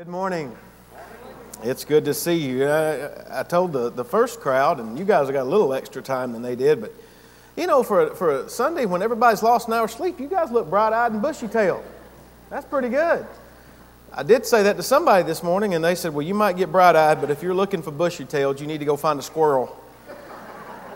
[0.00, 0.56] Good morning.
[1.62, 2.66] It's good to see you.
[2.66, 6.32] I, I, told the, the first crowd, and you guys got a little extra time
[6.32, 6.94] than they did, but
[7.54, 10.50] you know, for a, for a Sunday when everybody's lost an hour's sleep, you guys
[10.50, 11.84] look bright eyed and bushy tailed.
[12.48, 13.26] That's pretty good.
[14.10, 16.72] I did say that to somebody this morning, and they said, Well, you might get
[16.72, 19.22] bright eyed, but if you're looking for bushy tailed, you need to go find a
[19.22, 19.78] squirrel.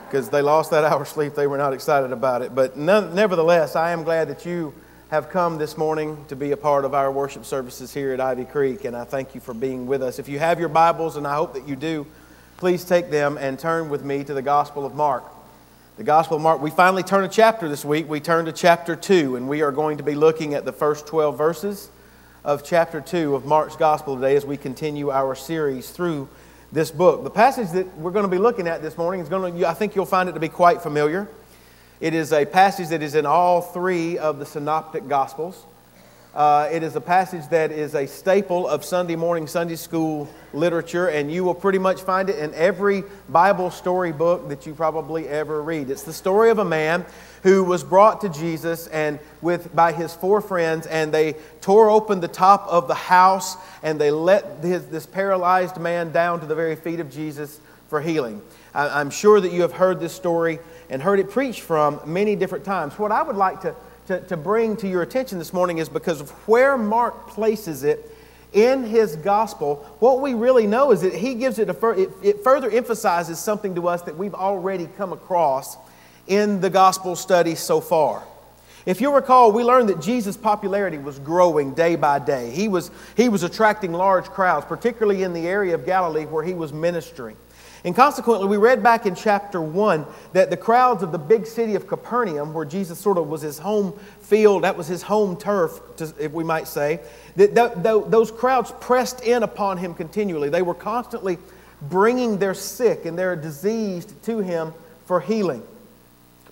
[0.07, 2.55] Because they lost that hour's sleep, they were not excited about it.
[2.55, 4.73] But nevertheless, I am glad that you
[5.11, 8.47] have come this morning to be a part of our worship services here at Ivy
[8.47, 10.19] Creek, and I thank you for being with us.
[10.19, 12.07] If you have your Bibles, and I hope that you do,
[12.57, 15.25] please take them and turn with me to the Gospel of Mark.
[15.99, 18.09] The Gospel of Mark, we finally turn a chapter this week.
[18.09, 21.07] We turn to chapter 2, and we are going to be looking at the first
[21.07, 21.91] 12 verses
[22.43, 26.31] of chapter 2 of Mark's Gospel today as we continue our series through
[26.73, 27.25] this book.
[27.25, 29.75] The passage that we're going to be looking at this morning is going to, I
[29.75, 31.29] think you'll find it to be quite familiar.
[32.05, 35.65] It is a passage that is in all three of the synoptic gospels.
[36.35, 41.09] Uh, it is a passage that is a staple of Sunday morning Sunday school literature,
[41.09, 45.27] and you will pretty much find it in every Bible story book that you probably
[45.29, 45.89] ever read.
[45.89, 47.07] It's the story of a man
[47.43, 52.21] who was brought to Jesus and with by his four friends, and they tore open
[52.21, 56.55] the top of the house and they let his, this paralyzed man down to the
[56.55, 58.43] very feet of Jesus for healing.
[58.75, 60.59] I, I'm sure that you have heard this story
[60.95, 62.97] and heard it preached from many different times.
[63.01, 63.75] What I would like to,
[64.07, 68.17] to, to bring to your attention this morning is because of where Mark places it
[68.53, 72.45] in his gospel, what we really know is that he gives it a it, it,
[72.45, 75.77] further emphasizes something to us that we've already come across
[76.29, 78.23] in the gospel study so far.
[78.87, 82.51] If you recall, we learned that Jesus' popularity was growing day by day.
[82.51, 86.55] He was, he was attracting large crowds, particularly in the area of Galilee where he
[86.55, 87.37] was ministering.
[87.85, 91.75] And consequently, we read back in chapter 1 that the crowds of the big city
[91.75, 95.81] of Capernaum, where Jesus sort of was his home field, that was his home turf,
[96.19, 97.01] if we might say,
[97.37, 100.49] that those crowds pressed in upon him continually.
[100.49, 101.37] They were constantly
[101.83, 104.73] bringing their sick and their diseased to him
[105.05, 105.63] for healing.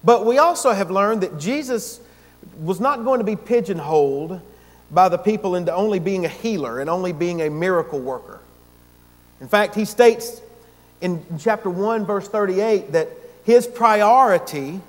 [0.05, 1.99] But we also have learned that Jesus
[2.61, 4.39] was not going to be pigeonholed
[4.91, 8.41] by the people into only being a healer and only being a miracle worker.
[9.41, 10.42] In fact, he states
[11.03, 13.09] in chapter 1, verse 38, that
[13.45, 14.81] his priority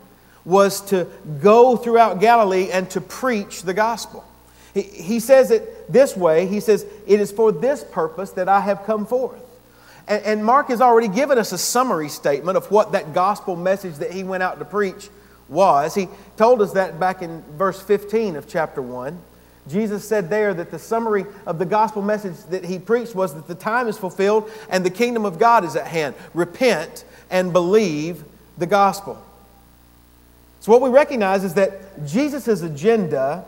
[0.46, 1.08] was to
[1.42, 4.24] go throughout Galilee and to preach the gospel.
[4.74, 8.62] He, he says it this way He says, It is for this purpose that I
[8.62, 9.42] have come forth.
[10.08, 13.96] And, and Mark has already given us a summary statement of what that gospel message
[13.96, 15.10] that he went out to preach
[15.50, 15.96] was.
[15.96, 16.08] He
[16.38, 19.20] told us that back in verse 15 of chapter 1.
[19.68, 23.48] Jesus said there that the summary of the gospel message that he preached was that
[23.48, 26.16] the time is fulfilled and the kingdom of God is at hand.
[26.34, 28.24] Repent and believe
[28.58, 29.24] the gospel.
[30.60, 33.46] So, what we recognize is that Jesus' agenda,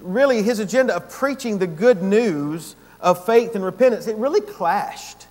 [0.00, 5.26] really his agenda of preaching the good news of faith and repentance, it really clashed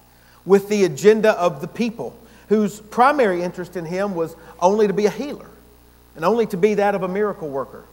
[0.46, 2.18] with the agenda of the people
[2.50, 5.50] whose primary interest in him was only to be a healer
[6.16, 7.86] and only to be that of a miracle worker.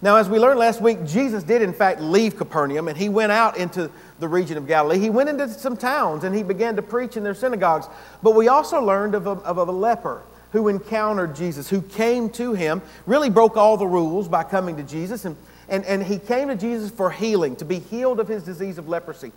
[0.00, 3.32] Now, as we learned last week, Jesus did in fact leave Capernaum and he went
[3.32, 4.98] out into the region of Galilee.
[4.98, 7.88] He went into some towns and he began to preach in their synagogues.
[8.22, 10.22] But we also learned of a, of a leper
[10.52, 14.84] who encountered Jesus, who came to him, really broke all the rules by coming to
[14.84, 15.24] Jesus.
[15.24, 15.36] And,
[15.68, 18.88] and, and he came to Jesus for healing, to be healed of his disease of
[18.88, 19.32] leprosy.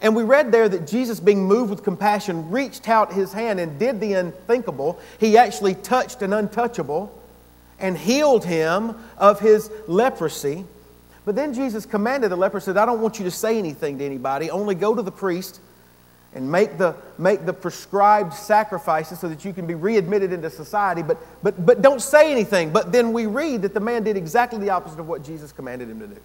[0.00, 3.78] And we read there that Jesus, being moved with compassion, reached out his hand and
[3.78, 4.98] did the unthinkable.
[5.18, 7.12] He actually touched an untouchable
[7.78, 10.64] and healed him of his leprosy.
[11.24, 14.04] But then Jesus commanded the leper, said, I don't want you to say anything to
[14.04, 15.60] anybody, only go to the priest
[16.34, 21.00] and make the, make the prescribed sacrifices so that you can be readmitted into society,
[21.00, 22.72] but, but, but don't say anything.
[22.72, 25.88] But then we read that the man did exactly the opposite of what Jesus commanded
[25.88, 26.20] him to do.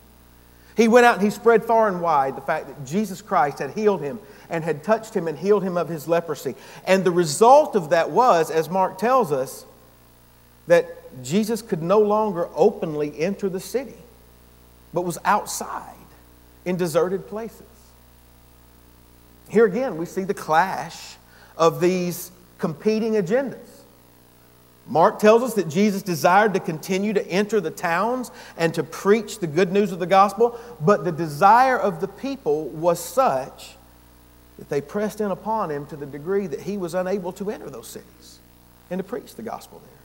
[0.76, 3.72] He went out and he spread far and wide the fact that Jesus Christ had
[3.72, 6.56] healed him and had touched him and healed him of his leprosy.
[6.88, 9.66] And the result of that was, as Mark tells us,
[10.68, 10.88] that
[11.24, 13.98] Jesus could no longer openly enter the city,
[14.94, 15.96] but was outside
[16.66, 17.64] in deserted places.
[19.50, 21.16] Here again, we see the clash
[21.58, 23.58] of these competing agendas.
[24.86, 29.40] Mark tells us that Jesus desired to continue to enter the towns and to preach
[29.40, 33.76] the good news of the gospel, but the desire of the people was such
[34.58, 37.70] that they pressed in upon him to the degree that he was unable to enter
[37.70, 38.40] those cities
[38.90, 39.99] and to preach the gospel there.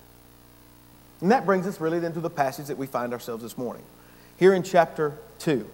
[1.21, 3.83] And that brings us really then to the passage that we find ourselves this morning,
[4.37, 5.69] here in chapter 2.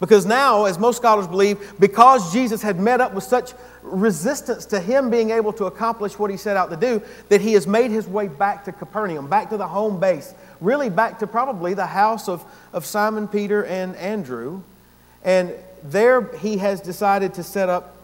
[0.00, 3.52] Because now, as most scholars believe, because Jesus had met up with such
[3.82, 7.52] resistance to him being able to accomplish what he set out to do, that he
[7.52, 11.26] has made his way back to Capernaum, back to the home base, really back to
[11.26, 14.62] probably the house of, of Simon Peter and Andrew.
[15.22, 15.52] And
[15.82, 17.96] there he has decided to set up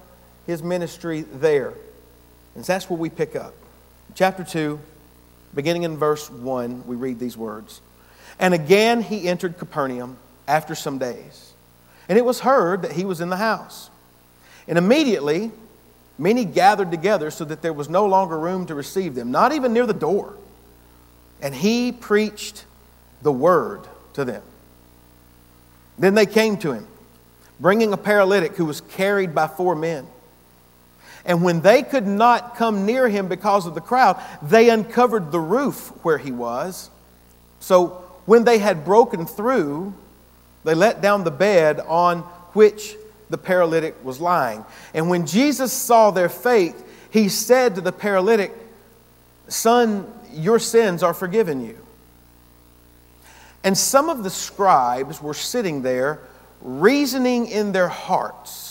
[0.46, 1.74] his ministry there.
[2.54, 3.54] And that's where we pick up.
[4.14, 4.78] Chapter 2,
[5.54, 7.80] beginning in verse 1, we read these words.
[8.38, 10.16] And again he entered Capernaum
[10.46, 11.52] after some days.
[12.08, 13.90] And it was heard that he was in the house.
[14.66, 15.52] And immediately
[16.18, 19.72] many gathered together so that there was no longer room to receive them, not even
[19.72, 20.34] near the door.
[21.40, 22.64] And he preached
[23.22, 24.42] the word to them.
[25.98, 26.86] Then they came to him,
[27.58, 30.06] bringing a paralytic who was carried by four men.
[31.24, 35.40] And when they could not come near him because of the crowd, they uncovered the
[35.40, 36.90] roof where he was.
[37.60, 39.94] So when they had broken through,
[40.64, 42.20] they let down the bed on
[42.52, 42.96] which
[43.28, 44.64] the paralytic was lying.
[44.94, 48.52] And when Jesus saw their faith, he said to the paralytic,
[49.48, 51.76] Son, your sins are forgiven you.
[53.64, 56.20] And some of the scribes were sitting there,
[56.60, 58.69] reasoning in their hearts,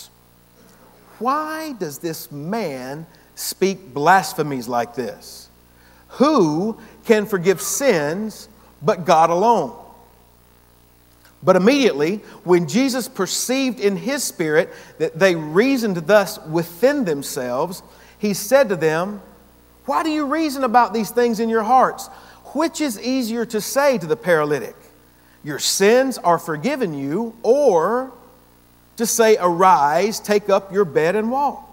[1.20, 5.48] Why does this man speak blasphemies like this?
[6.14, 8.48] Who can forgive sins
[8.82, 9.76] but God alone?
[11.42, 17.82] But immediately, when Jesus perceived in his spirit that they reasoned thus within themselves,
[18.18, 19.20] he said to them,
[19.84, 22.08] Why do you reason about these things in your hearts?
[22.54, 24.76] Which is easier to say to the paralytic,
[25.44, 28.12] Your sins are forgiven you, or
[29.00, 31.66] to say, Arise, take up your bed and walk?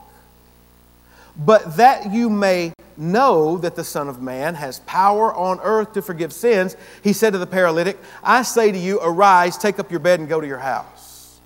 [1.37, 6.01] But that you may know that the Son of Man has power on earth to
[6.01, 9.99] forgive sins, he said to the paralytic, I say to you, arise, take up your
[9.99, 11.37] bed, and go to your house.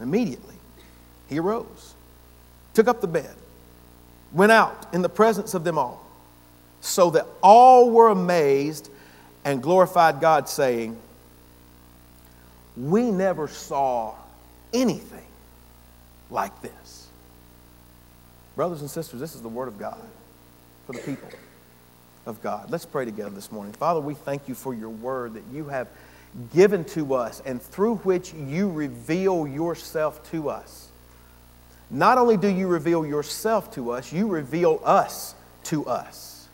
[0.00, 0.54] Immediately,
[1.28, 1.94] he arose,
[2.72, 3.34] took up the bed,
[4.32, 6.06] went out in the presence of them all,
[6.80, 8.88] so that all were amazed
[9.44, 10.96] and glorified God, saying,
[12.76, 14.14] We never saw
[14.72, 15.26] anything
[16.30, 17.08] like this.
[18.56, 20.00] Brothers and sisters, this is the Word of God
[20.86, 21.28] for the people
[22.26, 22.70] of God.
[22.70, 23.72] Let's pray together this morning.
[23.72, 25.88] Father, we thank you for your word that you have
[26.54, 30.88] given to us and through which you reveal yourself to us.
[31.90, 35.34] Not only do you reveal yourself to us, you reveal us
[35.64, 36.48] to us.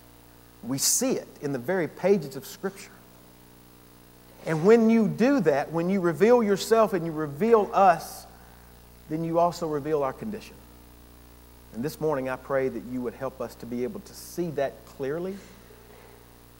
[0.63, 2.91] We see it in the very pages of Scripture.
[4.47, 8.27] And when you do that, when you reveal yourself and you reveal us,
[9.11, 10.55] then you also reveal our condition.
[11.75, 14.51] And this morning, I pray that you would help us to be able to see
[14.53, 15.37] that clearly,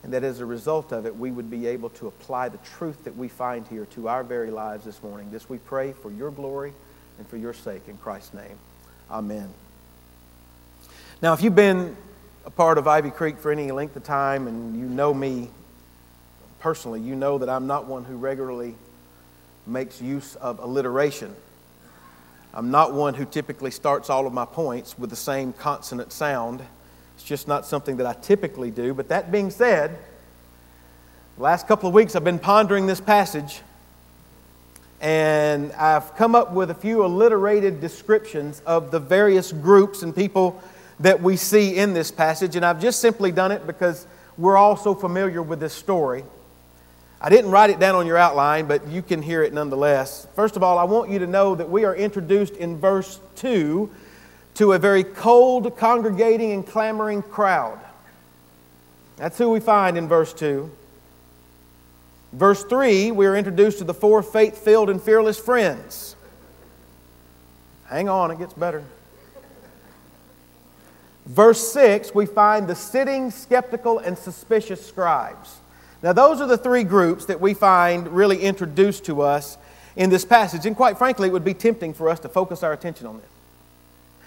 [0.03, 3.03] and that as a result of it, we would be able to apply the truth
[3.03, 5.29] that we find here to our very lives this morning.
[5.31, 6.73] This we pray for your glory
[7.17, 7.81] and for your sake.
[7.87, 8.57] In Christ's name,
[9.11, 9.49] amen.
[11.21, 11.97] Now, if you've been
[12.45, 15.49] a part of Ivy Creek for any length of time and you know me
[16.59, 18.75] personally, you know that I'm not one who regularly
[19.65, 21.35] makes use of alliteration.
[22.53, 26.61] I'm not one who typically starts all of my points with the same consonant sound.
[27.15, 28.93] It's just not something that I typically do.
[28.93, 29.97] But that being said,
[31.37, 33.61] the last couple of weeks I've been pondering this passage,
[34.99, 40.61] and I've come up with a few alliterated descriptions of the various groups and people
[40.99, 42.55] that we see in this passage.
[42.55, 44.05] And I've just simply done it because
[44.37, 46.23] we're all so familiar with this story.
[47.21, 50.25] I didn't write it down on your outline, but you can hear it nonetheless.
[50.35, 53.89] First of all, I want you to know that we are introduced in verse 2
[54.55, 57.79] to a very cold, congregating, and clamoring crowd.
[59.17, 60.71] That's who we find in verse 2.
[62.31, 66.15] Verse 3, we are introduced to the four faith filled and fearless friends.
[67.89, 68.83] Hang on, it gets better.
[71.25, 75.57] Verse 6, we find the sitting, skeptical, and suspicious scribes.
[76.01, 79.57] Now, those are the three groups that we find really introduced to us
[79.95, 80.65] in this passage.
[80.65, 83.29] And quite frankly, it would be tempting for us to focus our attention on this.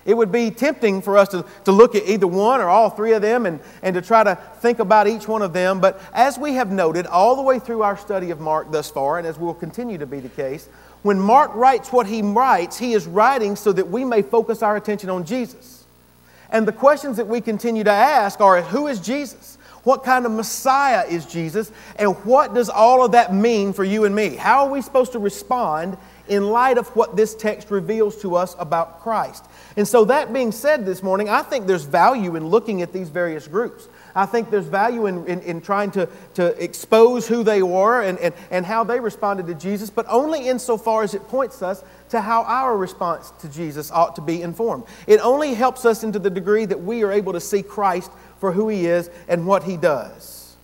[0.04, 3.12] It would be tempting for us to, to look at either one or all three
[3.12, 5.80] of them and, and to try to think about each one of them.
[5.80, 9.18] But as we have noted all the way through our study of Mark thus far,
[9.18, 10.68] and as will continue to be the case,
[11.02, 14.76] when Mark writes what he writes, he is writing so that we may focus our
[14.76, 15.84] attention on Jesus.
[16.50, 19.56] And the questions that we continue to ask are who is Jesus?
[19.84, 21.72] What kind of Messiah is Jesus?
[21.96, 24.36] And what does all of that mean for you and me?
[24.36, 25.98] How are we supposed to respond
[26.28, 29.44] in light of what this text reveals to us about Christ?
[29.76, 33.08] And so, that being said this morning, I think there's value in looking at these
[33.08, 33.88] various groups.
[34.14, 38.18] I think there's value in, in, in, trying to, to expose who they were and,
[38.18, 42.20] and, and how they responded to Jesus, but only insofar as it points us to
[42.20, 44.84] how our response to Jesus ought to be informed.
[45.06, 48.10] It only helps us into the degree that we are able to see Christ
[48.42, 50.56] for who He is and what He does.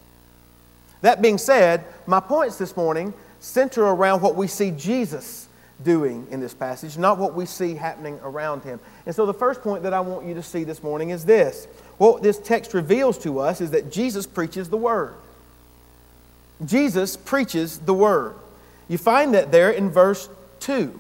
[1.01, 5.47] That being said, my points this morning center around what we see Jesus
[5.85, 8.81] doing in this passage, not what we see happening around him.
[9.07, 11.69] And so, the first point that I want you to see this morning is this
[11.99, 15.15] what this text reveals to us is that Jesus preaches the Word.
[16.67, 18.35] Jesus preaches the Word.
[18.89, 20.99] You find that there in verse 2.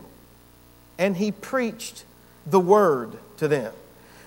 [0.96, 2.04] And he preached
[2.46, 3.72] the Word to them.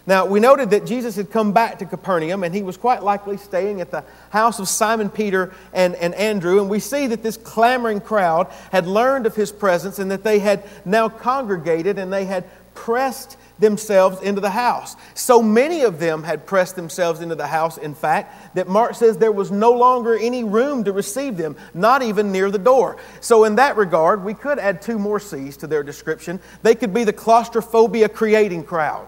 [0.08, 3.38] Now, we noted that Jesus had come back to Capernaum and he was quite likely
[3.38, 6.60] staying at the house of Simon Peter and, and Andrew.
[6.60, 10.39] And we see that this clamoring crowd had learned of his presence and that they
[10.39, 14.96] had now congregated and they had pressed themselves into the house.
[15.13, 19.17] So many of them had pressed themselves into the house, in fact, that Mark says
[19.17, 22.98] there was no longer any room to receive them, not even near the door.
[23.20, 26.39] So, in that regard, we could add two more C's to their description.
[26.63, 29.08] They could be the claustrophobia creating crowd.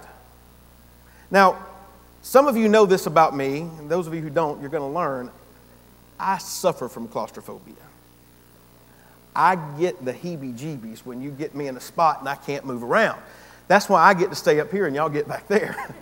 [1.34, 1.58] Now,
[2.22, 4.90] some of you know this about me, and those of you who don't, you're going
[4.90, 5.32] to learn.
[6.20, 7.74] I suffer from claustrophobia.
[9.36, 12.66] I get the heebie jeebies when you get me in a spot and I can't
[12.66, 13.20] move around.
[13.68, 15.76] That's why I get to stay up here and y'all get back there.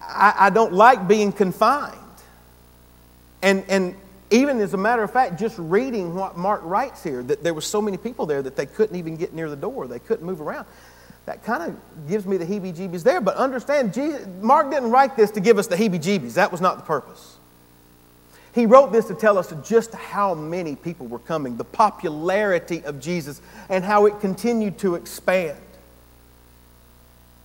[0.00, 1.98] I, I, don't like being confined.
[3.42, 3.96] And, and
[4.30, 7.60] even as a matter of fact, just reading what Mark writes here, that there were
[7.60, 10.40] so many people there that they couldn't even get near the door, they couldn't move
[10.40, 10.66] around.
[11.26, 13.20] That kind of gives me the heebie jeebies there.
[13.20, 16.34] But understand, Jesus, Mark didn't write this to give us the heebie jeebies.
[16.34, 17.36] That was not the purpose.
[18.52, 23.00] He wrote this to tell us just how many people were coming, the popularity of
[23.00, 25.58] Jesus, and how it continued to expand.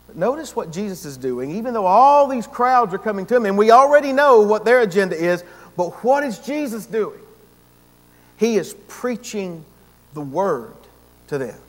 [0.07, 3.45] But notice what Jesus is doing, even though all these crowds are coming to him,
[3.45, 5.43] and we already know what their agenda is,
[5.77, 7.19] but what is Jesus doing?
[8.37, 9.63] He is preaching
[10.13, 10.73] the word
[11.27, 11.59] to them.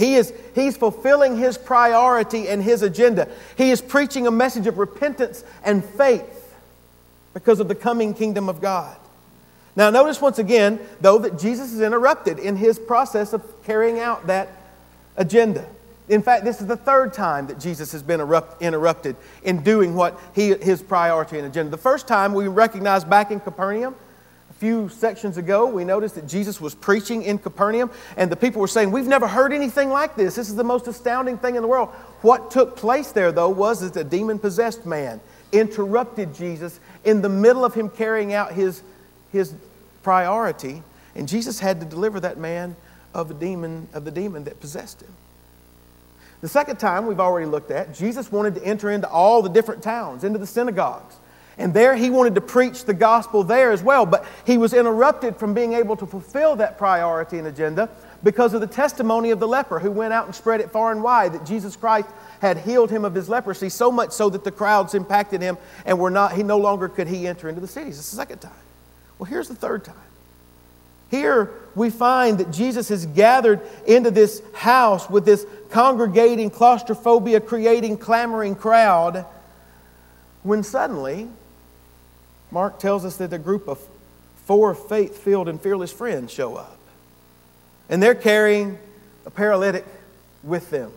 [0.00, 3.28] He is, he's fulfilling his priority and his agenda.
[3.56, 6.56] He is preaching a message of repentance and faith
[7.34, 8.96] because of the coming kingdom of God.
[9.76, 14.26] Now, notice once again, though, that Jesus is interrupted in his process of carrying out
[14.26, 14.48] that
[15.18, 15.66] agenda.
[16.08, 19.94] In fact, this is the third time that Jesus has been erupt, interrupted in doing
[19.94, 21.70] what he, his priority and agenda.
[21.70, 23.94] The first time we recognize back in Capernaum,
[24.60, 28.68] few sections ago, we noticed that Jesus was preaching in Capernaum, and the people were
[28.68, 30.34] saying, We've never heard anything like this.
[30.34, 31.88] This is the most astounding thing in the world.
[32.20, 35.18] What took place there, though, was that a demon possessed man
[35.50, 38.82] interrupted Jesus in the middle of him carrying out his,
[39.32, 39.54] his
[40.02, 40.82] priority,
[41.14, 42.76] and Jesus had to deliver that man
[43.14, 45.12] of the demon, of the demon that possessed him.
[46.42, 49.82] The second time we've already looked at, Jesus wanted to enter into all the different
[49.82, 51.16] towns, into the synagogues.
[51.58, 55.36] And there he wanted to preach the gospel there as well, but he was interrupted
[55.36, 57.88] from being able to fulfill that priority and agenda
[58.22, 61.02] because of the testimony of the leper who went out and spread it far and
[61.02, 62.08] wide that Jesus Christ
[62.40, 65.98] had healed him of his leprosy, so much so that the crowds impacted him and
[65.98, 67.98] were not, he no longer could he enter into the cities.
[67.98, 68.52] It's the second time.
[69.18, 69.96] Well, here's the third time.
[71.10, 77.98] Here we find that Jesus is gathered into this house with this congregating, claustrophobia creating,
[77.98, 79.26] clamoring crowd
[80.42, 81.28] when suddenly
[82.50, 83.78] Mark tells us that a group of
[84.46, 86.78] four faith filled and fearless friends show up.
[87.88, 88.78] And they're carrying
[89.26, 89.84] a paralytic
[90.42, 90.92] with them.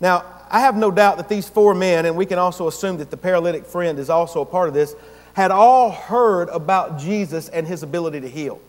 [0.00, 3.10] Now, I have no doubt that these four men, and we can also assume that
[3.10, 4.94] the paralytic friend is also a part of this,
[5.34, 8.60] had all heard about Jesus and his ability to heal.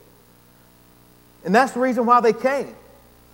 [1.46, 2.76] And that's the reason why they came.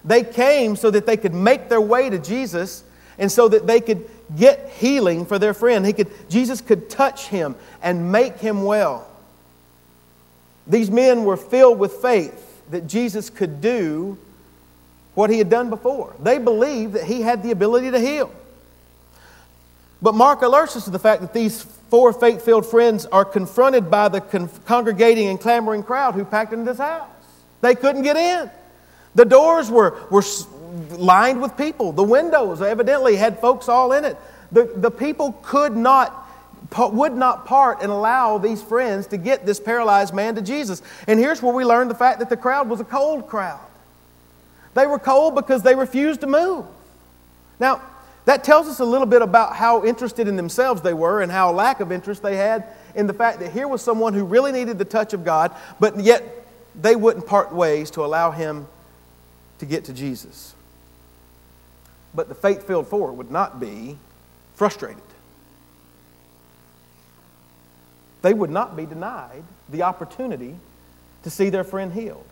[0.06, 2.84] They came so that they could make their way to Jesus
[3.18, 4.08] and so that they could
[4.38, 5.86] get healing for their friend.
[5.86, 9.08] He could, Jesus could touch him and make him well.
[10.66, 14.18] These men were filled with faith that Jesus could do
[15.14, 16.16] what he had done before.
[16.22, 18.32] They believed that he had the ability to heal.
[20.02, 23.90] But Mark alerts us to the fact that these four faith filled friends are confronted
[23.90, 27.08] by the con- congregating and clamoring crowd who packed into this house.
[27.62, 28.50] They couldn't get in.
[29.16, 30.24] The doors were, were
[30.92, 31.92] lined with people.
[31.92, 34.18] The windows evidently had folks all in it.
[34.52, 36.28] The, the people could not,
[36.78, 40.82] would not part and allow these friends to get this paralyzed man to Jesus.
[41.08, 43.60] And here's where we learn the fact that the crowd was a cold crowd.
[44.74, 46.66] They were cold because they refused to move.
[47.60, 47.82] Now,
[48.26, 51.52] that tells us a little bit about how interested in themselves they were and how
[51.52, 52.66] lack of interest they had
[52.96, 56.00] in the fact that here was someone who really needed the touch of God, but
[56.00, 56.24] yet
[56.80, 58.68] they wouldn't part ways to allow him
[59.60, 60.56] to get to Jesus.
[62.16, 63.98] But the faith filled four would not be
[64.56, 65.02] frustrated.
[68.22, 70.56] They would not be denied the opportunity
[71.24, 72.26] to see their friend healed.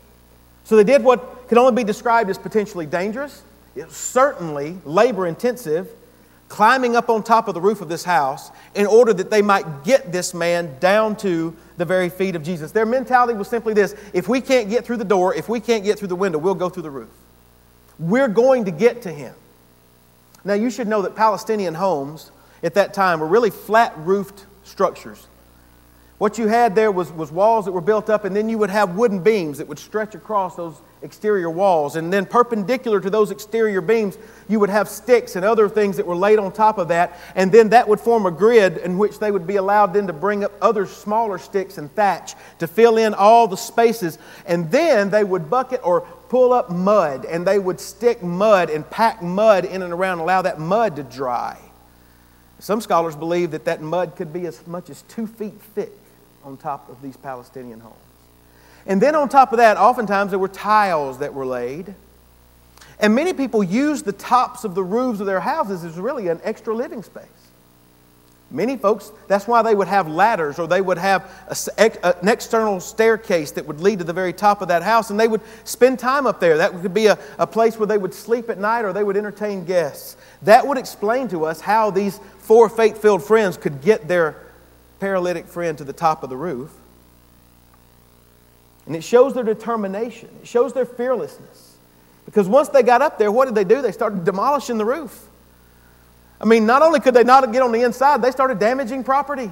[0.63, 3.43] So they did what can only be described as potentially dangerous,
[3.89, 5.89] certainly labor intensive,
[6.47, 9.83] climbing up on top of the roof of this house in order that they might
[9.83, 12.71] get this man down to the very feet of Jesus.
[12.71, 15.83] Their mentality was simply this if we can't get through the door, if we can't
[15.83, 17.09] get through the window, we'll go through the roof.
[17.97, 19.33] We're going to get to him.
[20.43, 22.31] Now, you should know that Palestinian homes
[22.63, 25.27] at that time were really flat roofed structures.
[26.21, 28.69] What you had there was, was walls that were built up, and then you would
[28.69, 31.95] have wooden beams that would stretch across those exterior walls.
[31.95, 36.05] And then, perpendicular to those exterior beams, you would have sticks and other things that
[36.05, 37.19] were laid on top of that.
[37.33, 40.13] And then that would form a grid in which they would be allowed then to
[40.13, 44.19] bring up other smaller sticks and thatch to fill in all the spaces.
[44.45, 48.89] And then they would bucket or pull up mud, and they would stick mud and
[48.89, 51.59] pack mud in and around, and allow that mud to dry.
[52.57, 55.91] Some scholars believe that that mud could be as much as two feet thick
[56.45, 57.97] on top of these Palestinian homes.
[58.85, 61.93] And then on top of that, oftentimes there were tiles that were laid.
[63.01, 66.39] And many people used the tops of the roofs of their houses as really an
[66.45, 67.25] extra living space.
[68.51, 71.23] Many folks, that's why they would have ladders or they would have
[71.77, 75.17] a, an external staircase that would lead to the very top of that house, and
[75.17, 76.57] they would spend time up there.
[76.57, 79.15] That could be a, a place where they would sleep at night or they would
[79.15, 80.17] entertain guests.
[80.41, 84.35] That would explain to us how these four faith filled friends could get their
[84.99, 86.71] paralytic friend to the top of the roof.
[88.85, 91.77] And it shows their determination, it shows their fearlessness.
[92.25, 93.81] Because once they got up there, what did they do?
[93.81, 95.27] They started demolishing the roof.
[96.41, 99.51] I mean, not only could they not get on the inside, they started damaging property.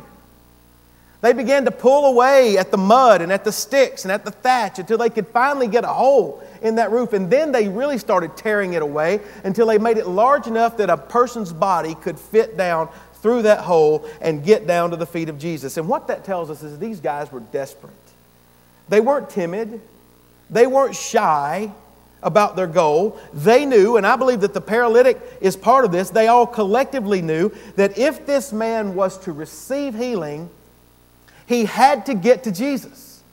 [1.22, 4.31] They began to pull away at the mud and at the sticks and at the
[4.31, 7.13] thatch until they could finally get a hole in that roof.
[7.13, 10.89] And then they really started tearing it away until they made it large enough that
[10.89, 15.27] a person's body could fit down through that hole and get down to the feet
[15.27, 15.77] of Jesus.
[15.77, 17.93] And what that tells us is these guys were desperate.
[18.88, 19.81] They weren't timid,
[20.50, 21.72] they weren't shy
[22.21, 23.19] about their goal.
[23.33, 27.21] They knew, and I believe that the paralytic is part of this, they all collectively
[27.21, 30.49] knew that if this man was to receive healing,
[31.45, 33.23] he had to get to Jesus.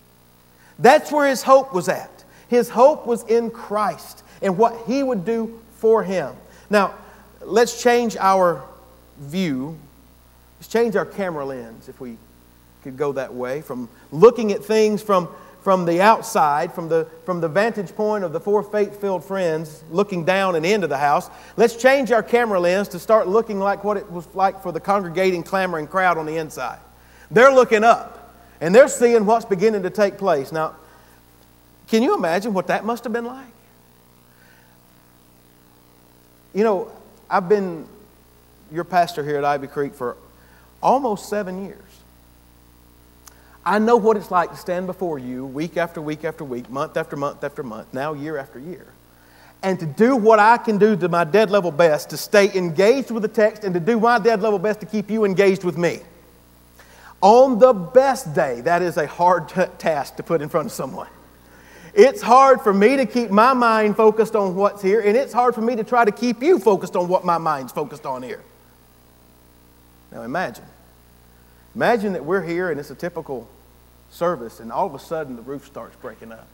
[0.79, 2.25] That's where his hope was at.
[2.49, 6.35] His hope was in Christ and what he would do for him.
[6.71, 6.95] Now,
[7.41, 8.63] let's change our
[9.19, 9.79] view.
[10.59, 12.17] Let's change our camera lens if we
[12.83, 15.29] could go that way from looking at things from
[15.67, 19.83] from the outside, from the, from the vantage point of the four faith filled friends
[19.91, 23.83] looking down and into the house, let's change our camera lens to start looking like
[23.83, 26.79] what it was like for the congregating, clamoring crowd on the inside.
[27.33, 30.53] They're looking up and they're seeing what's beginning to take place.
[30.53, 30.77] Now,
[31.89, 33.45] can you imagine what that must have been like?
[36.55, 36.93] You know,
[37.29, 37.89] I've been
[38.71, 40.17] your pastor here at Ivy Creek for
[40.81, 41.86] almost seven years.
[43.67, 46.97] I know what it's like to stand before you week after week after week, month
[46.97, 48.87] after month after month, now year after year,
[49.61, 53.11] and to do what I can do to my dead level best to stay engaged
[53.11, 55.77] with the text and to do my dead level best to keep you engaged with
[55.77, 55.99] me.
[57.21, 60.73] On the best day, that is a hard t- task to put in front of
[60.73, 61.09] someone.
[61.93, 65.57] It's hard for me to keep my mind focused on what's here, and it's hard
[65.57, 68.43] for me to try to keep you focused on what my mind's focused on here.
[70.13, 70.67] Now imagine.
[71.75, 73.49] Imagine that we're here and it's a typical
[74.17, 76.47] service, and all of a sudden the roof starts breaking up.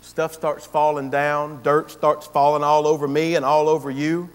[0.00, 4.30] Stuff starts falling down, dirt starts falling all over me and all over you.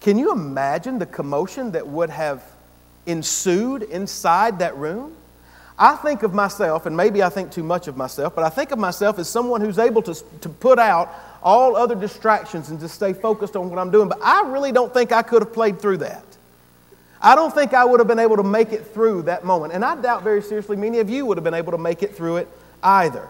[0.00, 2.42] Can you imagine the commotion that would have
[3.06, 5.14] ensued inside that room?
[5.78, 8.70] I think of myself, and maybe I think too much of myself, but I think
[8.70, 11.10] of myself as someone who's able to, to put out
[11.42, 14.08] all other distractions and to stay focused on what I'm doing.
[14.08, 16.24] But I really don't think I could have played through that.
[17.22, 19.72] I don't think I would have been able to make it through that moment.
[19.74, 22.14] And I doubt very seriously many of you would have been able to make it
[22.14, 22.48] through it
[22.82, 23.28] either.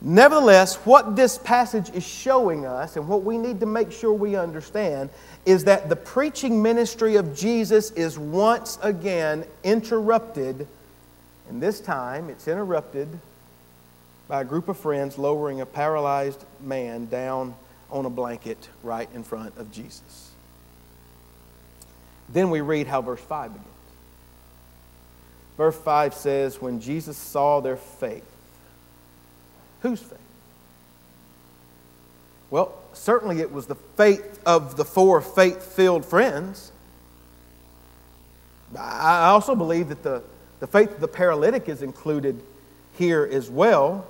[0.00, 4.36] Nevertheless, what this passage is showing us, and what we need to make sure we
[4.36, 5.08] understand,
[5.46, 10.66] is that the preaching ministry of Jesus is once again interrupted,
[11.48, 13.08] and this time it's interrupted
[14.28, 17.54] by a group of friends lowering a paralyzed man down
[17.90, 20.23] on a blanket right in front of Jesus.
[22.28, 23.68] Then we read how verse 5 begins.
[25.56, 28.28] Verse 5 says, When Jesus saw their faith,
[29.82, 30.18] whose faith?
[32.50, 36.72] Well, certainly it was the faith of the four faith filled friends.
[38.78, 40.22] I also believe that the,
[40.60, 42.40] the faith of the paralytic is included
[42.94, 44.06] here as well.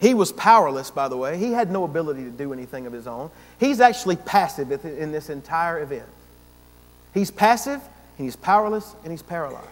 [0.00, 1.38] He was powerless, by the way.
[1.38, 3.30] He had no ability to do anything of his own.
[3.58, 6.06] He's actually passive in this entire event.
[7.18, 7.80] He's passive,
[8.16, 9.66] and he's powerless, and he's paralyzed.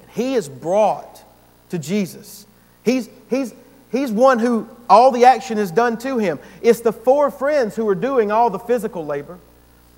[0.00, 1.22] And he is brought
[1.68, 2.46] to Jesus.
[2.82, 3.52] He's, he's,
[3.92, 6.38] he's one who all the action is done to him.
[6.62, 9.38] It's the four friends who are doing all the physical labor.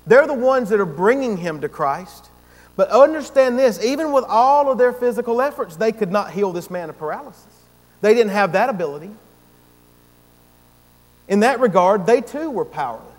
[0.05, 2.29] They're the ones that are bringing him to Christ.
[2.75, 6.69] But understand this even with all of their physical efforts, they could not heal this
[6.69, 7.45] man of paralysis.
[8.01, 9.11] They didn't have that ability.
[11.29, 13.16] In that regard, they too were powerless.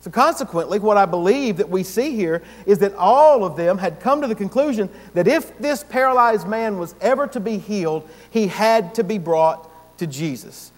[0.00, 4.00] So, consequently, what I believe that we see here is that all of them had
[4.00, 8.46] come to the conclusion that if this paralyzed man was ever to be healed, he
[8.46, 10.72] had to be brought to Jesus.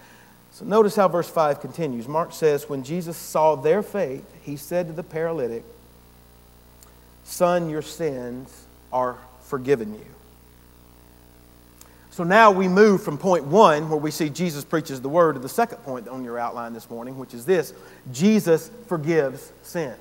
[0.51, 2.05] So, notice how verse 5 continues.
[2.07, 5.63] Mark says, When Jesus saw their faith, he said to the paralytic,
[7.23, 10.05] Son, your sins are forgiven you.
[12.13, 15.39] So now we move from point one, where we see Jesus preaches the word, to
[15.39, 17.73] the second point on your outline this morning, which is this
[18.11, 19.97] Jesus forgives sins.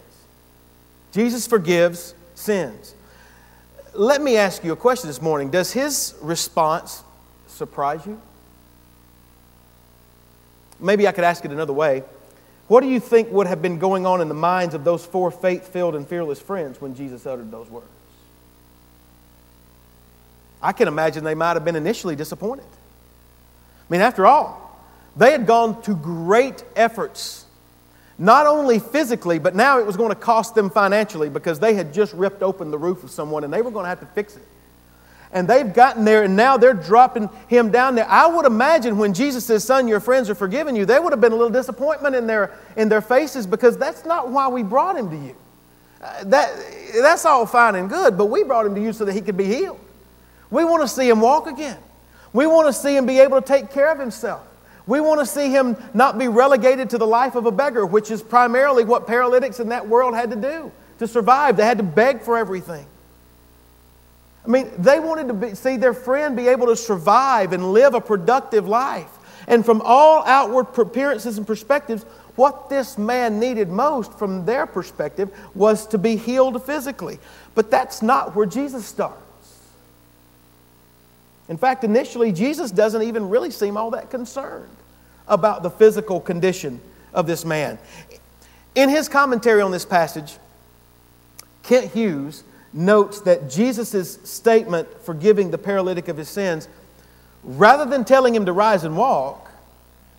[1.13, 2.95] Jesus forgives sins.
[3.95, 5.49] Let me ask you a question this morning.
[5.49, 7.03] Does his response
[7.47, 8.21] surprise you?
[10.79, 12.03] Maybe I could ask it another way.
[12.69, 15.31] What do you think would have been going on in the minds of those four
[15.31, 17.87] faith filled and fearless friends when Jesus uttered those words?
[20.63, 22.67] I can imagine they might have been initially disappointed.
[22.67, 24.63] I mean, after all,
[25.17, 27.47] they had gone to great efforts,
[28.17, 31.93] not only physically, but now it was going to cost them financially because they had
[31.93, 34.37] just ripped open the roof of someone and they were going to have to fix
[34.37, 34.43] it.
[35.35, 38.07] And they've gotten there and now they're dropping him down there.
[38.09, 41.21] I would imagine when Jesus says, Son, your friends are forgiving you, there would have
[41.23, 44.97] been a little disappointment in their, in their faces because that's not why we brought
[44.97, 45.37] him to you.
[46.03, 46.55] Uh, that,
[47.01, 49.37] that's all fine and good, but we brought him to you so that he could
[49.37, 49.81] be healed.
[50.53, 51.79] We want to see him walk again.
[52.35, 54.47] We want to see him be able to take care of himself.
[54.87, 58.11] We want to see him not be relegated to the life of a beggar, which
[58.11, 61.57] is primarily what paralytics in that world had to do to survive.
[61.57, 62.87] They had to beg for everything.
[64.45, 67.95] I mean, they wanted to be, see their friend be able to survive and live
[67.95, 69.11] a productive life.
[69.49, 72.03] And from all outward appearances and perspectives,
[72.37, 77.19] what this man needed most from their perspective was to be healed physically.
[77.55, 79.23] But that's not where Jesus starts.
[81.49, 84.71] In fact, initially, Jesus doesn't even really seem all that concerned
[85.29, 86.81] about the physical condition
[87.13, 87.79] of this man.
[88.75, 90.37] In his commentary on this passage,
[91.63, 96.69] Kent Hughes notes that Jesus' statement forgiving the paralytic of his sins,
[97.45, 99.51] rather than telling him to rise and walk,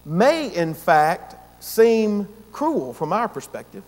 [0.06, 3.84] may in fact seem cruel from our perspective.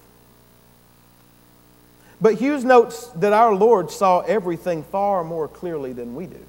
[2.20, 6.40] But Hughes notes that our Lord saw everything far more clearly than we do.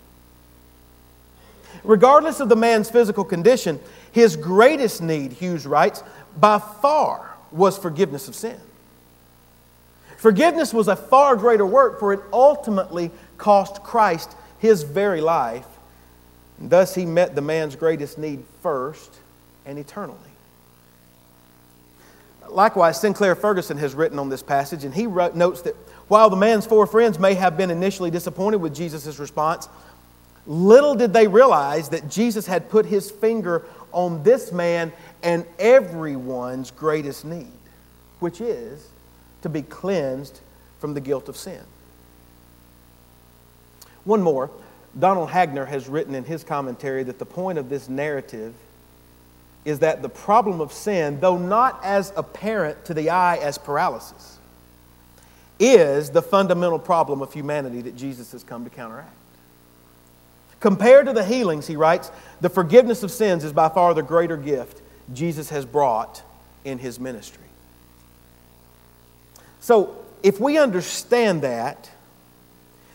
[1.86, 6.02] Regardless of the man's physical condition, his greatest need, Hughes writes,
[6.36, 8.60] by far was forgiveness of sin.
[10.18, 15.66] Forgiveness was a far greater work, for it ultimately cost Christ his very life.
[16.58, 19.14] And thus, he met the man's greatest need first
[19.64, 20.18] and eternally.
[22.48, 25.76] Likewise, Sinclair Ferguson has written on this passage, and he wrote, notes that
[26.08, 29.68] while the man's four friends may have been initially disappointed with Jesus' response,
[30.46, 36.70] Little did they realize that Jesus had put his finger on this man and everyone's
[36.70, 37.50] greatest need,
[38.20, 38.88] which is
[39.42, 40.40] to be cleansed
[40.78, 41.62] from the guilt of sin.
[44.04, 44.50] One more.
[44.98, 48.54] Donald Hagner has written in his commentary that the point of this narrative
[49.64, 54.38] is that the problem of sin, though not as apparent to the eye as paralysis,
[55.58, 59.12] is the fundamental problem of humanity that Jesus has come to counteract.
[60.60, 64.36] Compared to the healings, he writes, the forgiveness of sins is by far the greater
[64.36, 64.80] gift
[65.12, 66.22] Jesus has brought
[66.64, 67.44] in his ministry.
[69.60, 71.90] So, if we understand that,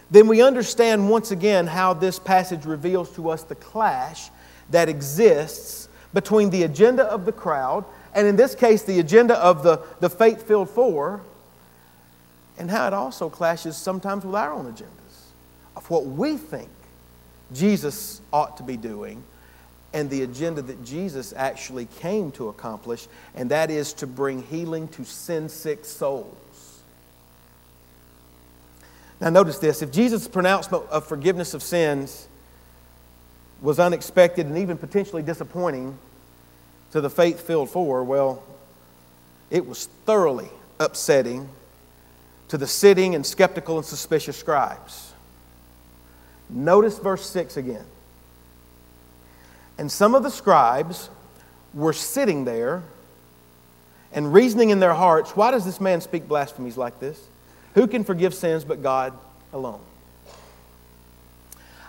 [0.09, 4.29] then we understand once again how this passage reveals to us the clash
[4.69, 9.63] that exists between the agenda of the crowd, and in this case, the agenda of
[9.63, 11.21] the, the faith filled four,
[12.57, 15.31] and how it also clashes sometimes with our own agendas
[15.77, 16.69] of what we think
[17.53, 19.23] Jesus ought to be doing
[19.93, 24.87] and the agenda that Jesus actually came to accomplish, and that is to bring healing
[24.89, 26.81] to sin sick souls.
[29.19, 32.27] Now, notice this if Jesus' pronouncement of forgiveness of sins
[33.61, 35.97] was unexpected and even potentially disappointing
[36.91, 38.43] to the faith filled four, well,
[39.49, 41.49] it was thoroughly upsetting
[42.47, 45.10] to the sitting and skeptical and suspicious scribes.
[46.51, 47.85] Notice verse 6 again.
[49.77, 51.09] And some of the scribes
[51.73, 52.83] were sitting there
[54.13, 57.19] and reasoning in their hearts, why does this man speak blasphemies like this?
[57.75, 59.13] Who can forgive sins but God
[59.53, 59.79] alone?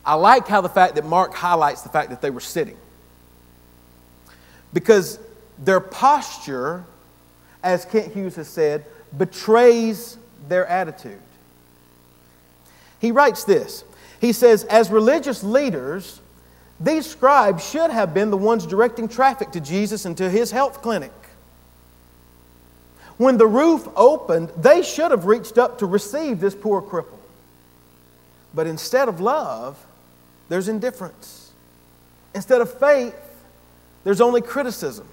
[0.05, 2.77] I like how the fact that Mark highlights the fact that they were sitting.
[4.73, 5.19] Because
[5.59, 6.85] their posture,
[7.63, 8.85] as Kent Hughes has said,
[9.17, 10.17] betrays
[10.49, 11.21] their attitude.
[13.01, 13.85] He writes this
[14.23, 16.21] He says, As religious leaders,
[16.79, 20.81] these scribes should have been the ones directing traffic to Jesus and to his health
[20.81, 21.13] clinic.
[23.17, 27.19] When the roof opened, they should have reached up to receive this poor cripple.
[28.55, 29.77] But instead of love,
[30.49, 31.51] there's indifference.
[32.33, 33.17] Instead of faith,
[34.05, 35.09] there's only criticism.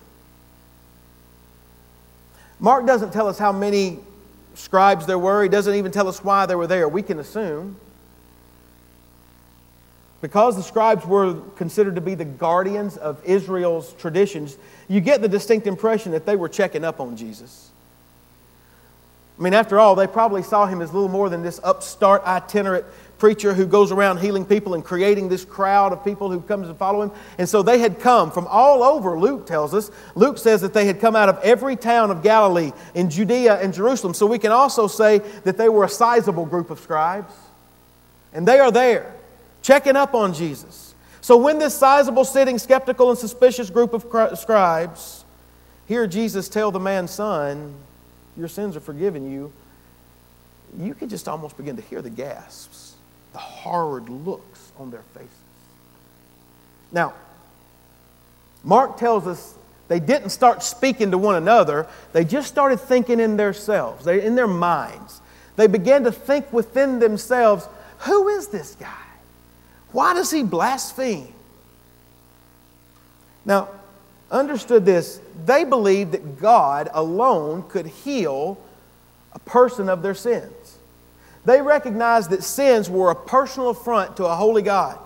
[2.59, 3.97] Mark doesn't tell us how many
[4.53, 6.87] scribes there were, he doesn't even tell us why they were there.
[6.87, 7.75] We can assume.
[10.21, 15.29] Because the scribes were considered to be the guardians of Israel's traditions, you get the
[15.29, 17.69] distinct impression that they were checking up on Jesus.
[19.39, 22.86] I mean, after all, they probably saw him as little more than this upstart itinerant
[23.19, 26.73] preacher who goes around healing people and creating this crowd of people who comes to
[26.73, 27.12] follow him.
[27.38, 29.91] And so they had come from all over, Luke tells us.
[30.15, 33.73] Luke says that they had come out of every town of Galilee in Judea and
[33.73, 34.13] Jerusalem.
[34.13, 37.34] So we can also say that they were a sizable group of scribes.
[38.34, 39.13] And they are there,
[39.61, 40.93] checking up on Jesus.
[41.21, 45.25] So when this sizable, sitting, skeptical, and suspicious group of scribes
[45.87, 47.73] hear Jesus tell the man's son,
[48.37, 49.51] your sins are forgiven you,
[50.77, 52.95] you can just almost begin to hear the gasps,
[53.33, 55.29] the horrid looks on their faces.
[56.91, 57.13] Now,
[58.63, 59.55] Mark tells us
[59.87, 64.35] they didn't start speaking to one another, they just started thinking in themselves, they, in
[64.35, 65.21] their minds.
[65.55, 67.67] They began to think within themselves,
[67.99, 69.08] who is this guy?
[69.91, 71.34] Why does he blaspheme?
[73.45, 73.69] Now,
[74.30, 78.60] understood this, they believed that God alone could heal
[79.34, 80.78] a person of their sins.
[81.45, 84.99] They recognized that sins were a personal affront to a holy God.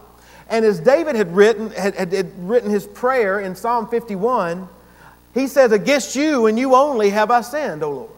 [0.50, 4.68] And as David had written, had, had, written his prayer in Psalm 51,
[5.34, 8.10] he says, Against you and you only have I sinned, O Lord.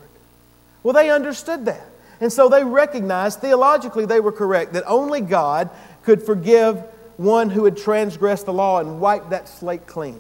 [0.82, 1.86] Well, they understood that.
[2.22, 5.70] And so they recognized, theologically, they were correct, that only God
[6.06, 6.78] could forgive
[7.18, 10.20] one who had transgressed the law and wipe that slate clean.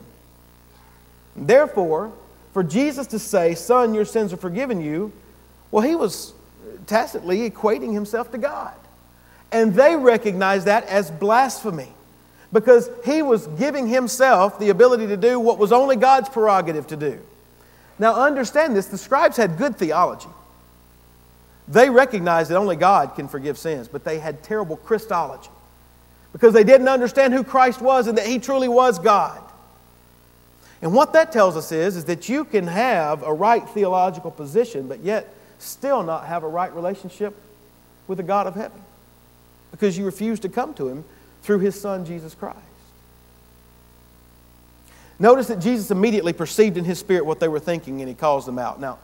[1.35, 2.11] Therefore,
[2.53, 5.11] for Jesus to say, Son, your sins are forgiven you,
[5.71, 6.33] well, he was
[6.87, 8.73] tacitly equating himself to God.
[9.51, 11.91] And they recognized that as blasphemy
[12.51, 16.95] because he was giving himself the ability to do what was only God's prerogative to
[16.95, 17.19] do.
[17.99, 20.29] Now, understand this the scribes had good theology.
[21.67, 25.49] They recognized that only God can forgive sins, but they had terrible Christology
[26.35, 29.41] because they didn't understand who Christ was and that he truly was God.
[30.81, 34.89] And what that tells us is, is that you can have a right theological position,
[34.89, 37.33] but yet still not have a right relationship
[38.09, 38.81] with the God of heaven
[39.71, 41.05] because you refuse to come to him
[41.41, 42.59] through his son, Jesus Christ.
[45.17, 48.45] Notice that Jesus immediately perceived in his spirit what they were thinking and he calls
[48.45, 48.81] them out.
[48.81, 48.97] Now,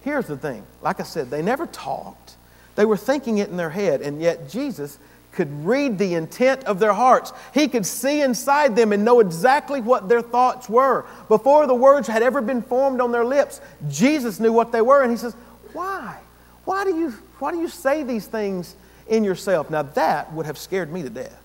[0.00, 2.36] here's the thing like I said, they never talked,
[2.76, 4.98] they were thinking it in their head, and yet Jesus
[5.38, 7.32] could read the intent of their hearts.
[7.54, 11.06] He could see inside them and know exactly what their thoughts were.
[11.28, 15.00] Before the words had ever been formed on their lips, Jesus knew what they were,
[15.00, 15.36] and He says,
[15.72, 16.18] Why?
[16.64, 18.74] Why do you, why do you say these things
[19.06, 19.70] in yourself?
[19.70, 21.40] Now, that would have scared me to death.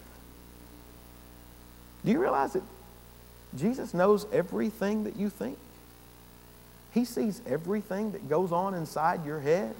[2.03, 2.63] Do you realize that
[3.55, 5.59] Jesus knows everything that you think?
[6.95, 9.75] He sees everything that goes on inside your head,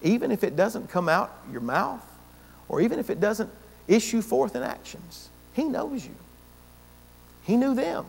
[0.00, 2.06] even if it doesn't come out your mouth
[2.70, 3.50] or even if it doesn't
[3.88, 5.28] issue forth in actions.
[5.52, 6.14] He knows you.
[7.42, 8.06] He knew them.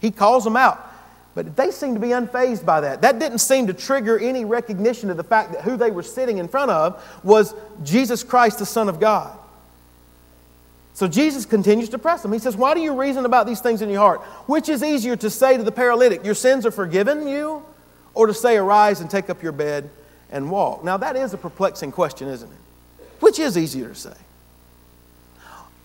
[0.00, 0.90] He calls them out.
[1.34, 3.02] But they seem to be unfazed by that.
[3.02, 6.38] That didn't seem to trigger any recognition of the fact that who they were sitting
[6.38, 9.38] in front of was Jesus Christ, the Son of God.
[10.94, 12.32] So Jesus continues to press them.
[12.32, 14.20] He says, Why do you reason about these things in your heart?
[14.46, 17.64] Which is easier to say to the paralytic, Your sins are forgiven you,
[18.12, 19.88] or to say, Arise and take up your bed
[20.30, 20.84] and walk?
[20.84, 22.61] Now, that is a perplexing question, isn't it?
[23.22, 24.16] Which is easier to say?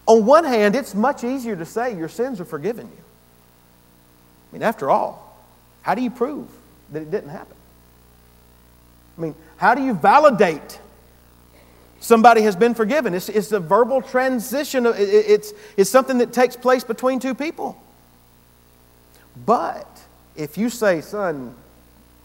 [0.08, 3.04] On one hand, it's much easier to say your sins are forgiven you.
[4.50, 5.40] I mean, after all,
[5.84, 6.48] how do you prove
[6.92, 7.56] that it didn't happen?
[9.16, 10.80] I mean, how do you validate
[12.00, 13.14] somebody has been forgiven?
[13.14, 17.80] It's, it's a verbal transition, it's, it's something that takes place between two people.
[19.46, 19.88] But
[20.36, 21.54] if you say, son,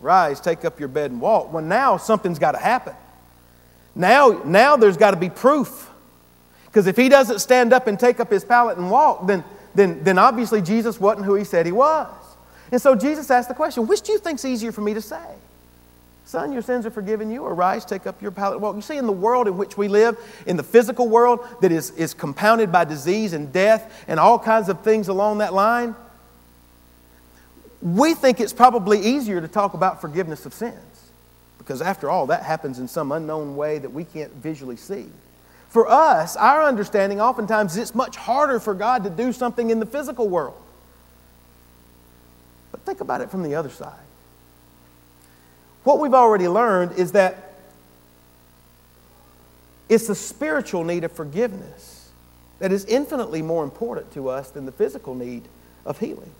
[0.01, 2.94] rise, take up your bed and walk, well, now something's got to happen.
[3.94, 5.90] Now, now there's got to be proof.
[6.66, 10.02] Because if he doesn't stand up and take up his pallet and walk, then, then,
[10.05, 12.09] then obviously Jesus wasn't who he said he was.
[12.70, 15.02] And so Jesus asked the question which do you think is easier for me to
[15.02, 15.22] say?
[16.24, 17.44] Son, your sins are forgiven you.
[17.44, 18.74] Arise, take up your pallet walk.
[18.74, 21.90] You see, in the world in which we live, in the physical world that is,
[21.90, 25.94] is compounded by disease and death and all kinds of things along that line,
[27.83, 30.91] we think it's probably easier to talk about forgiveness of sins
[31.72, 35.06] because after all, that happens in some unknown way that we can't visually see.
[35.70, 39.87] For us, our understanding oftentimes it's much harder for God to do something in the
[39.87, 40.61] physical world.
[42.72, 44.04] But think about it from the other side.
[45.85, 47.54] What we've already learned is that
[49.88, 52.11] it's the spiritual need of forgiveness
[52.58, 55.44] that is infinitely more important to us than the physical need
[55.87, 56.35] of healing.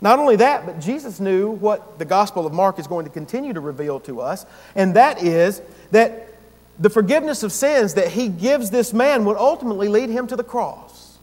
[0.00, 3.52] Not only that, but Jesus knew what the Gospel of Mark is going to continue
[3.52, 6.28] to reveal to us, and that is that
[6.78, 10.44] the forgiveness of sins that he gives this man would ultimately lead him to the
[10.44, 11.18] cross.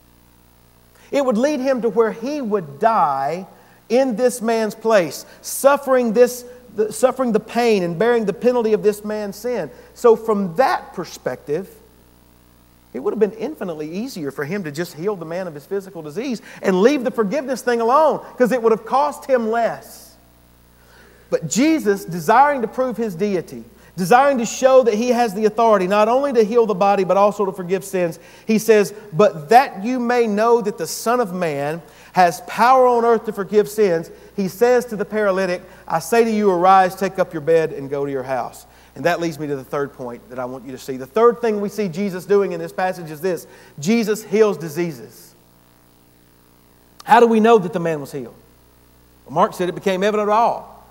[1.11, 3.47] It would lead him to where he would die
[3.87, 6.43] in this man's place, suffering, this,
[6.89, 9.69] suffering the pain and bearing the penalty of this man's sin.
[9.93, 11.69] So, from that perspective,
[12.95, 15.65] it would have been infinitely easier for him to just heal the man of his
[15.65, 20.15] physical disease and leave the forgiveness thing alone because it would have cost him less.
[21.29, 23.65] But Jesus, desiring to prove his deity,
[23.97, 27.17] desiring to show that he has the authority not only to heal the body but
[27.17, 31.33] also to forgive sins, he says, But that you may know that the Son of
[31.33, 31.81] Man
[32.13, 36.31] has power on earth to forgive sins, he says to the paralytic, I say to
[36.31, 38.65] you, arise, take up your bed, and go to your house.
[38.95, 40.95] And that leads me to the third point that I want you to see.
[40.95, 43.45] The third thing we see Jesus doing in this passage is this
[43.77, 45.35] Jesus heals diseases.
[47.03, 48.35] How do we know that the man was healed?
[49.25, 50.87] Well, Mark said it became evident to all.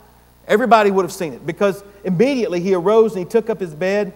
[0.47, 4.13] Everybody would have seen it because immediately he arose and he took up his bed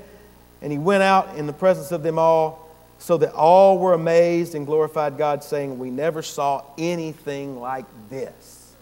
[0.61, 4.55] and he went out in the presence of them all so that all were amazed
[4.55, 8.75] and glorified God, saying, We never saw anything like this.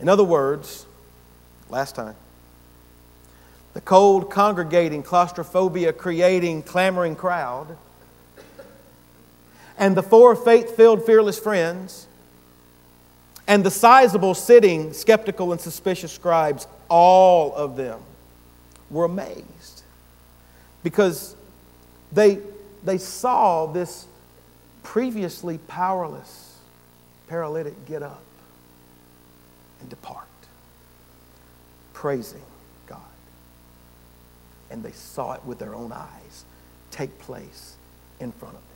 [0.00, 0.86] In other words,
[1.68, 2.14] last time,
[3.74, 7.76] the cold, congregating, claustrophobia creating, clamoring crowd,
[9.76, 12.06] and the four faith filled, fearless friends,
[13.48, 18.00] and the sizable, sitting, skeptical, and suspicious scribes, all of them
[18.90, 19.82] were amazed.
[20.84, 21.34] Because
[22.12, 22.38] they,
[22.84, 24.06] they saw this
[24.84, 26.58] previously powerless
[27.26, 28.22] paralytic get up
[29.80, 30.28] and depart,
[31.92, 32.42] praising
[34.74, 36.44] and they saw it with their own eyes
[36.90, 37.76] take place
[38.18, 38.70] in front of them.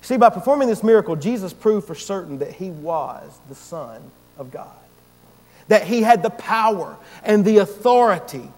[0.00, 4.00] See, by performing this miracle, Jesus proved for certain that he was the Son
[4.38, 4.66] of God,
[5.68, 8.48] that he had the power and the authority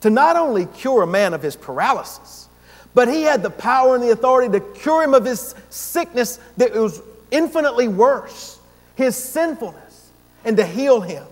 [0.00, 2.48] to not only cure a man of his paralysis,
[2.94, 6.72] but he had the power and the authority to cure him of his sickness that
[6.74, 8.58] was infinitely worse,
[8.96, 10.10] his sinfulness,
[10.44, 11.26] and to heal him.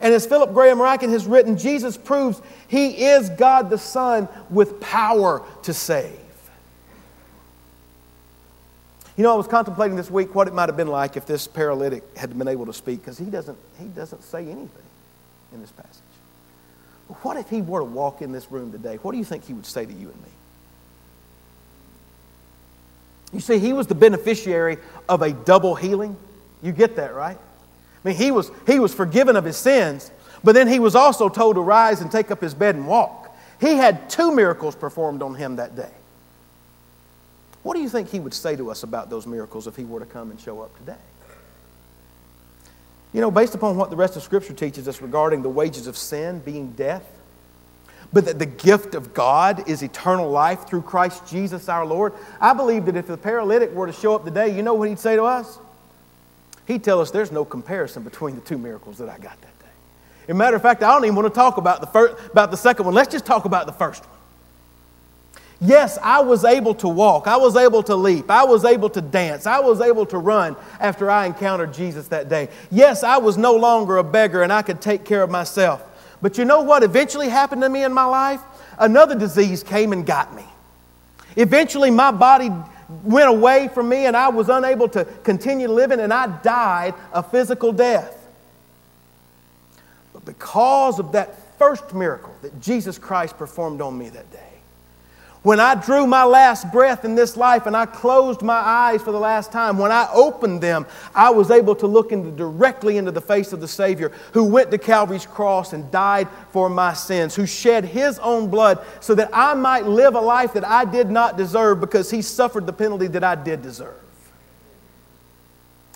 [0.00, 4.80] And as Philip Graham Ryken has written, Jesus proves he is God the Son with
[4.80, 6.18] power to save.
[9.16, 11.46] You know, I was contemplating this week what it might have been like if this
[11.46, 14.68] paralytic had been able to speak, because he doesn't, he doesn't say anything
[15.52, 16.02] in this passage.
[17.22, 18.96] what if he were to walk in this room today?
[18.96, 20.28] What do you think he would say to you and me?
[23.32, 24.76] You see, he was the beneficiary
[25.08, 26.16] of a double healing.
[26.62, 27.38] You get that, right?
[28.06, 30.12] I mean, he was, he was forgiven of his sins,
[30.44, 33.36] but then he was also told to rise and take up his bed and walk.
[33.60, 35.90] He had two miracles performed on him that day.
[37.64, 39.98] What do you think he would say to us about those miracles if he were
[39.98, 41.00] to come and show up today?
[43.12, 45.96] You know, based upon what the rest of Scripture teaches us regarding the wages of
[45.96, 47.04] sin being death,
[48.12, 52.52] but that the gift of God is eternal life through Christ Jesus our Lord, I
[52.52, 55.16] believe that if the paralytic were to show up today, you know what he'd say
[55.16, 55.58] to us?
[56.66, 59.66] He'd tell us there's no comparison between the two miracles that I got that day.
[60.24, 62.50] As a matter of fact, I don't even want to talk about the, first, about
[62.50, 62.94] the second one.
[62.94, 64.16] Let's just talk about the first one.
[65.60, 67.26] Yes, I was able to walk.
[67.26, 68.30] I was able to leap.
[68.30, 69.46] I was able to dance.
[69.46, 72.48] I was able to run after I encountered Jesus that day.
[72.70, 75.82] Yes, I was no longer a beggar and I could take care of myself.
[76.20, 78.40] But you know what eventually happened to me in my life?
[78.78, 80.44] Another disease came and got me.
[81.36, 82.50] Eventually, my body
[82.88, 87.22] went away from me and I was unable to continue living and I died a
[87.22, 88.28] physical death.
[90.12, 94.45] But because of that first miracle that Jesus Christ performed on me that day,
[95.46, 99.12] when I drew my last breath in this life and I closed my eyes for
[99.12, 103.12] the last time, when I opened them, I was able to look into, directly into
[103.12, 107.36] the face of the Savior who went to Calvary's cross and died for my sins,
[107.36, 111.10] who shed his own blood so that I might live a life that I did
[111.10, 114.02] not deserve because he suffered the penalty that I did deserve.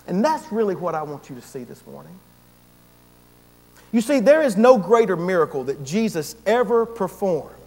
[0.07, 2.17] And that's really what I want you to see this morning.
[3.91, 7.57] You see, there is no greater miracle that Jesus ever performed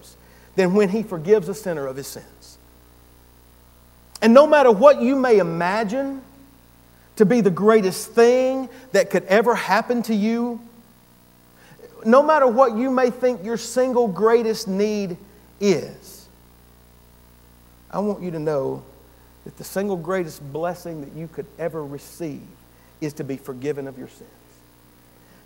[0.57, 2.59] than when he forgives a sinner of his sins.
[4.23, 6.23] And no matter what you may imagine
[7.17, 10.61] to be the greatest thing that could ever happen to you,
[12.05, 15.17] no matter what you may think your single greatest need
[15.61, 16.27] is,
[17.91, 18.83] I want you to know
[19.45, 22.43] that the single greatest blessing that you could ever receive
[23.01, 24.31] is to be forgiven of your sins.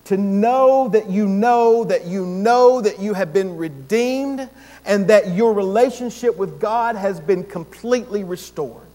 [0.09, 4.49] To know that you know that you know that you have been redeemed
[4.87, 8.87] and that your relationship with God has been completely restored.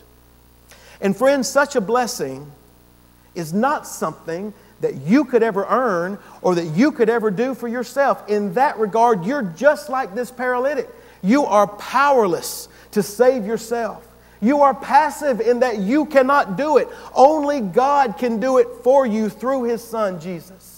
[1.00, 2.52] And friends, such a blessing
[3.36, 7.68] is not something that you could ever earn or that you could ever do for
[7.68, 8.28] yourself.
[8.28, 10.90] In that regard, you're just like this paralytic.
[11.22, 14.08] You are powerless to save yourself.
[14.42, 16.90] You are passive in that you cannot do it.
[17.14, 20.73] Only God can do it for you through His Son, Jesus.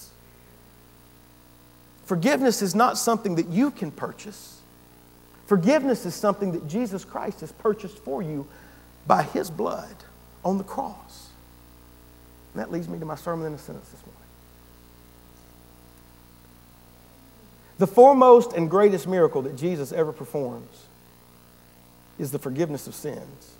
[2.06, 4.60] Forgiveness is not something that you can purchase.
[5.46, 8.46] Forgiveness is something that Jesus Christ has purchased for you
[9.06, 9.94] by His blood
[10.44, 11.28] on the cross.
[12.54, 14.22] And that leads me to my sermon in a sentence this morning.
[17.78, 20.86] The foremost and greatest miracle that Jesus ever performs
[22.18, 23.52] is the forgiveness of sins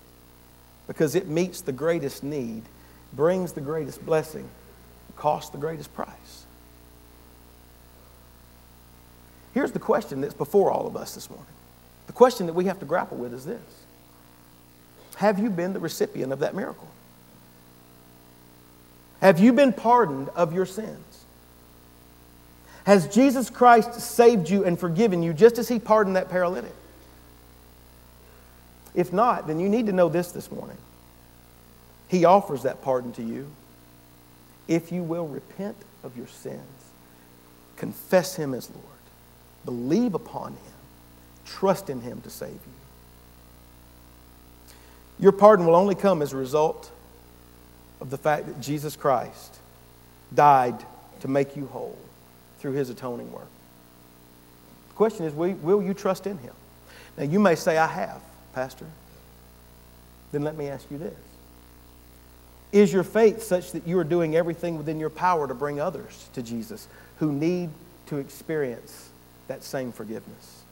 [0.87, 2.63] because it meets the greatest need,
[3.13, 4.49] brings the greatest blessing,
[5.17, 6.46] costs the greatest price.
[9.57, 11.47] Here's the question that's before all of us this morning.
[12.05, 13.85] The question that we have to grapple with is this
[15.15, 16.87] Have you been the recipient of that miracle?
[19.19, 21.25] Have you been pardoned of your sins?
[22.85, 26.75] Has Jesus Christ saved you and forgiven you just as he pardoned that paralytic?
[28.93, 30.77] If not, then you need to know this this morning.
[32.09, 33.49] He offers that pardon to you
[34.67, 36.61] if you will repent of your sins,
[37.75, 38.96] confess Him as Lord,
[39.67, 40.73] believe upon Him,
[41.45, 42.73] trust in Him to save you.
[45.19, 46.89] Your pardon will only come as a result
[47.99, 49.59] of the fact that Jesus Christ
[50.33, 50.85] died
[51.19, 51.97] to make you whole
[52.59, 53.49] through His atoning work.
[54.87, 56.53] The question is will you trust in Him?
[57.17, 58.21] Now, you may say, I have.
[58.53, 58.85] Pastor?
[60.31, 61.13] Then let me ask you this
[62.71, 66.29] Is your faith such that you are doing everything within your power to bring others
[66.35, 66.87] to Jesus
[67.17, 67.69] who need
[68.05, 69.09] to experience
[69.47, 70.63] that same forgiveness?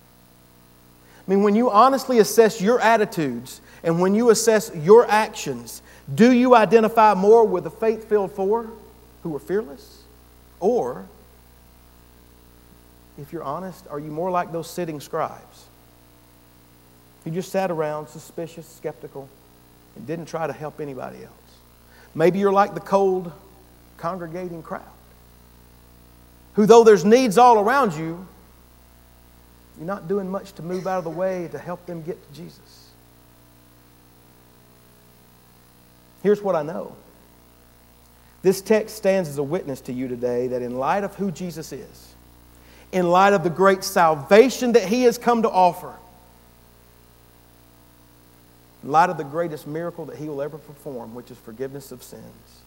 [1.27, 5.81] I mean, when you honestly assess your attitudes and when you assess your actions,
[6.13, 8.69] do you identify more with the faith filled four
[9.23, 10.03] who are fearless?
[10.59, 11.05] Or,
[13.17, 15.65] if you're honest, are you more like those sitting scribes
[17.25, 19.27] who just sat around suspicious, skeptical,
[19.95, 21.31] and didn't try to help anybody else.
[22.13, 23.31] Maybe you're like the cold,
[23.97, 24.83] congregating crowd,
[26.53, 28.25] who, though there's needs all around you,
[29.77, 32.33] you're not doing much to move out of the way to help them get to
[32.33, 32.89] Jesus.
[36.23, 36.95] Here's what I know
[38.41, 41.71] this text stands as a witness to you today that in light of who Jesus
[41.73, 42.13] is,
[42.91, 45.93] in light of the great salvation that he has come to offer,
[48.83, 52.03] in light of the greatest miracle that he will ever perform, which is forgiveness of
[52.03, 52.61] sins,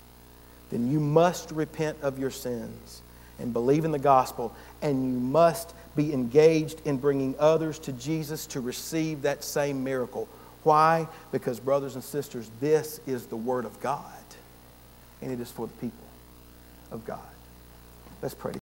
[0.70, 3.02] then you must repent of your sins
[3.38, 8.46] and believe in the gospel, and you must be engaged in bringing others to Jesus
[8.46, 10.28] to receive that same miracle.
[10.62, 11.08] Why?
[11.32, 14.04] Because, brothers and sisters, this is the Word of God,
[15.22, 15.98] and it is for the people
[16.90, 17.20] of God.
[18.22, 18.54] Let's pray.